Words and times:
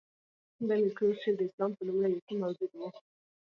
د 0.67 0.69
امیر 0.75 0.91
کروړ 0.97 1.15
شعر 1.21 1.35
د 1.37 1.41
اسلام 1.49 1.71
په 1.77 1.81
لومړیو 1.87 2.23
کښي 2.25 2.35
موجود 2.43 2.71
وو. 2.73 2.87